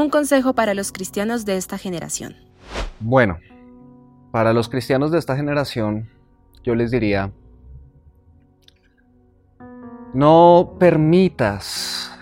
un 0.00 0.10
consejo 0.10 0.54
para 0.54 0.74
los 0.74 0.92
cristianos 0.92 1.44
de 1.44 1.56
esta 1.56 1.78
generación. 1.78 2.36
Bueno, 2.98 3.38
para 4.30 4.52
los 4.52 4.68
cristianos 4.68 5.10
de 5.10 5.18
esta 5.18 5.36
generación, 5.36 6.08
yo 6.62 6.74
les 6.74 6.90
diría, 6.90 7.32
no 10.12 10.76
permitas 10.78 12.18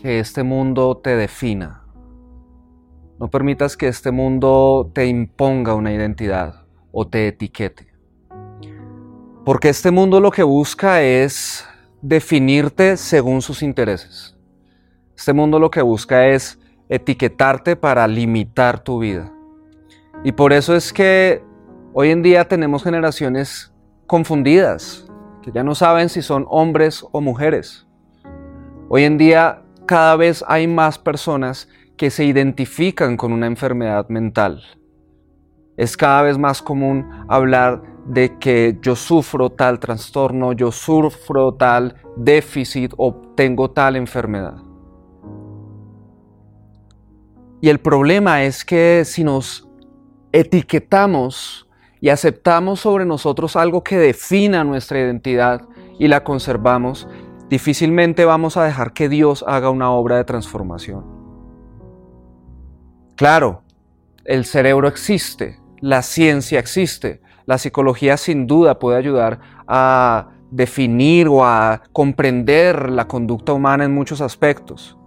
que 0.00 0.18
este 0.18 0.42
mundo 0.42 0.96
te 0.96 1.16
defina. 1.16 1.82
No 3.18 3.28
permitas 3.28 3.76
que 3.76 3.88
este 3.88 4.10
mundo 4.10 4.90
te 4.94 5.06
imponga 5.06 5.74
una 5.74 5.92
identidad 5.92 6.66
o 6.92 7.06
te 7.06 7.28
etiquete. 7.28 7.92
Porque 9.44 9.68
este 9.68 9.90
mundo 9.90 10.20
lo 10.20 10.30
que 10.30 10.42
busca 10.42 11.02
es 11.02 11.66
definirte 12.02 12.96
según 12.96 13.42
sus 13.42 13.62
intereses. 13.62 14.36
Este 15.16 15.32
mundo 15.32 15.58
lo 15.58 15.70
que 15.70 15.82
busca 15.82 16.26
es 16.28 16.58
etiquetarte 16.88 17.76
para 17.76 18.06
limitar 18.06 18.80
tu 18.80 19.00
vida. 19.00 19.32
Y 20.24 20.32
por 20.32 20.52
eso 20.52 20.74
es 20.74 20.92
que 20.92 21.42
hoy 21.92 22.10
en 22.10 22.22
día 22.22 22.46
tenemos 22.46 22.82
generaciones 22.82 23.72
confundidas, 24.06 25.06
que 25.42 25.52
ya 25.52 25.62
no 25.62 25.74
saben 25.74 26.08
si 26.08 26.22
son 26.22 26.46
hombres 26.48 27.04
o 27.12 27.20
mujeres. 27.20 27.86
Hoy 28.88 29.04
en 29.04 29.18
día 29.18 29.62
cada 29.86 30.16
vez 30.16 30.44
hay 30.48 30.66
más 30.66 30.98
personas 30.98 31.68
que 31.96 32.10
se 32.10 32.24
identifican 32.24 33.16
con 33.16 33.32
una 33.32 33.46
enfermedad 33.46 34.08
mental. 34.08 34.62
Es 35.76 35.96
cada 35.96 36.22
vez 36.22 36.38
más 36.38 36.62
común 36.62 37.06
hablar 37.28 37.82
de 38.06 38.38
que 38.38 38.78
yo 38.80 38.96
sufro 38.96 39.50
tal 39.50 39.78
trastorno, 39.80 40.52
yo 40.52 40.70
sufro 40.72 41.54
tal 41.54 41.96
déficit 42.16 42.92
o 42.96 43.14
tengo 43.34 43.70
tal 43.70 43.96
enfermedad. 43.96 44.65
Y 47.60 47.68
el 47.68 47.78
problema 47.78 48.42
es 48.44 48.64
que 48.64 49.04
si 49.04 49.24
nos 49.24 49.68
etiquetamos 50.32 51.68
y 52.00 52.10
aceptamos 52.10 52.80
sobre 52.80 53.06
nosotros 53.06 53.56
algo 53.56 53.82
que 53.82 53.98
defina 53.98 54.64
nuestra 54.64 55.00
identidad 55.00 55.62
y 55.98 56.08
la 56.08 56.22
conservamos, 56.22 57.08
difícilmente 57.48 58.24
vamos 58.24 58.56
a 58.56 58.64
dejar 58.64 58.92
que 58.92 59.08
Dios 59.08 59.44
haga 59.46 59.70
una 59.70 59.90
obra 59.90 60.16
de 60.16 60.24
transformación. 60.24 61.04
Claro, 63.16 63.62
el 64.26 64.44
cerebro 64.44 64.88
existe, 64.88 65.58
la 65.80 66.02
ciencia 66.02 66.58
existe, 66.58 67.22
la 67.46 67.56
psicología 67.56 68.18
sin 68.18 68.46
duda 68.46 68.78
puede 68.78 68.98
ayudar 68.98 69.40
a 69.66 70.32
definir 70.50 71.28
o 71.28 71.44
a 71.44 71.82
comprender 71.92 72.90
la 72.90 73.08
conducta 73.08 73.54
humana 73.54 73.84
en 73.84 73.94
muchos 73.94 74.20
aspectos. 74.20 74.98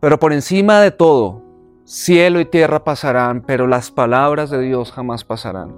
Pero 0.00 0.18
por 0.18 0.32
encima 0.32 0.80
de 0.80 0.90
todo, 0.90 1.49
cielo 1.84 2.40
y 2.40 2.44
tierra 2.44 2.84
pasarán, 2.84 3.42
pero 3.42 3.66
las 3.66 3.90
palabras 3.90 4.50
de 4.50 4.60
Dios 4.60 4.92
jamás 4.92 5.24
pasarán. 5.24 5.74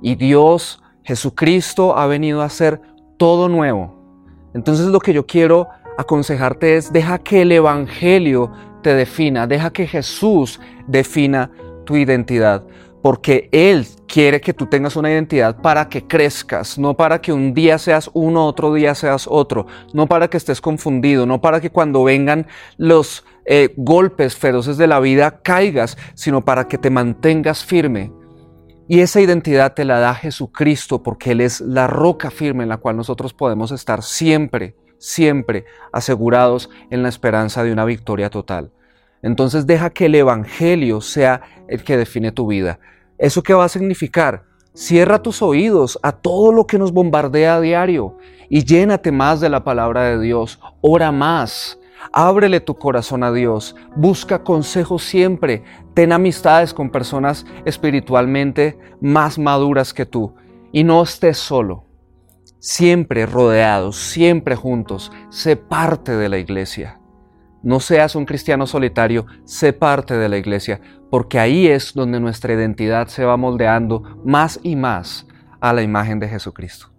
Y 0.00 0.16
Dios, 0.16 0.82
Jesucristo, 1.04 1.96
ha 1.96 2.06
venido 2.06 2.42
a 2.42 2.46
hacer 2.46 2.80
todo 3.16 3.48
nuevo. 3.48 3.94
Entonces 4.54 4.86
lo 4.86 5.00
que 5.00 5.12
yo 5.12 5.26
quiero 5.26 5.68
aconsejarte 5.96 6.76
es, 6.76 6.92
deja 6.92 7.18
que 7.18 7.42
el 7.42 7.52
Evangelio 7.52 8.50
te 8.82 8.94
defina, 8.94 9.46
deja 9.46 9.72
que 9.72 9.86
Jesús 9.86 10.60
defina 10.86 11.50
tu 11.84 11.96
identidad, 11.96 12.64
porque 13.02 13.48
Él 13.52 13.86
quiere 14.06 14.40
que 14.40 14.54
tú 14.54 14.66
tengas 14.66 14.96
una 14.96 15.10
identidad 15.10 15.60
para 15.60 15.88
que 15.88 16.06
crezcas, 16.06 16.78
no 16.78 16.94
para 16.94 17.20
que 17.20 17.32
un 17.32 17.52
día 17.52 17.78
seas 17.78 18.10
uno, 18.14 18.46
otro 18.46 18.72
día 18.72 18.94
seas 18.94 19.26
otro, 19.28 19.66
no 19.92 20.06
para 20.06 20.28
que 20.28 20.36
estés 20.36 20.60
confundido, 20.60 21.26
no 21.26 21.40
para 21.40 21.60
que 21.60 21.70
cuando 21.70 22.04
vengan 22.04 22.46
los 22.76 23.24
eh, 23.44 23.74
golpes 23.76 24.36
feroces 24.36 24.76
de 24.78 24.86
la 24.86 25.00
vida 25.00 25.42
caigas, 25.42 25.98
sino 26.14 26.44
para 26.44 26.68
que 26.68 26.78
te 26.78 26.90
mantengas 26.90 27.64
firme 27.64 28.12
y 28.88 29.00
esa 29.00 29.20
identidad 29.20 29.74
te 29.74 29.84
la 29.86 30.00
da 30.00 30.14
Jesucristo 30.14 31.02
porque 31.02 31.30
Él 31.32 31.40
es 31.40 31.60
la 31.60 31.86
roca 31.86 32.30
firme 32.30 32.64
en 32.64 32.68
la 32.68 32.76
cual 32.76 32.96
nosotros 32.96 33.32
podemos 33.32 33.70
estar 33.72 34.02
siempre, 34.02 34.76
siempre 34.98 35.64
asegurados 35.92 36.68
en 36.90 37.02
la 37.02 37.08
esperanza 37.08 37.62
de 37.64 37.72
una 37.72 37.84
victoria 37.84 38.28
total. 38.28 38.72
Entonces 39.22 39.66
deja 39.66 39.90
que 39.90 40.06
el 40.06 40.14
Evangelio 40.16 41.00
sea 41.00 41.42
el 41.68 41.84
que 41.84 41.96
define 41.96 42.32
tu 42.32 42.48
vida. 42.48 42.80
¿Eso 43.18 43.42
qué 43.42 43.54
va 43.54 43.64
a 43.64 43.68
significar? 43.68 44.44
Cierra 44.74 45.22
tus 45.22 45.42
oídos 45.42 45.98
a 46.02 46.12
todo 46.12 46.52
lo 46.52 46.66
que 46.66 46.78
nos 46.78 46.92
bombardea 46.92 47.56
a 47.56 47.60
diario 47.60 48.16
y 48.48 48.64
llénate 48.64 49.12
más 49.12 49.40
de 49.40 49.48
la 49.48 49.64
palabra 49.64 50.04
de 50.04 50.20
Dios. 50.20 50.60
Ora 50.80 51.12
más. 51.12 51.78
Ábrele 52.12 52.60
tu 52.60 52.74
corazón 52.74 53.22
a 53.22 53.32
Dios, 53.32 53.76
busca 53.94 54.42
consejos 54.42 55.04
siempre, 55.04 55.62
ten 55.94 56.12
amistades 56.12 56.74
con 56.74 56.90
personas 56.90 57.46
espiritualmente 57.64 58.76
más 59.00 59.38
maduras 59.38 59.94
que 59.94 60.04
tú 60.04 60.34
y 60.72 60.82
no 60.82 61.02
estés 61.02 61.38
solo. 61.38 61.84
Siempre 62.58 63.26
rodeados, 63.26 63.96
siempre 63.96 64.56
juntos, 64.56 65.12
sé 65.30 65.56
parte 65.56 66.16
de 66.16 66.28
la 66.28 66.38
iglesia. 66.38 67.01
No 67.62 67.80
seas 67.80 68.16
un 68.16 68.24
cristiano 68.24 68.66
solitario, 68.66 69.26
sé 69.44 69.72
parte 69.72 70.16
de 70.16 70.28
la 70.28 70.36
iglesia, 70.36 70.80
porque 71.10 71.38
ahí 71.38 71.66
es 71.66 71.94
donde 71.94 72.18
nuestra 72.18 72.52
identidad 72.54 73.08
se 73.08 73.24
va 73.24 73.36
moldeando 73.36 74.20
más 74.24 74.58
y 74.62 74.76
más 74.76 75.26
a 75.60 75.72
la 75.72 75.82
imagen 75.82 76.18
de 76.18 76.28
Jesucristo. 76.28 76.92